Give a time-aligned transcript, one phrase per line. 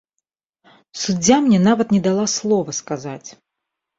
[1.01, 3.29] Суддзя мне нават не дала слова сказаць.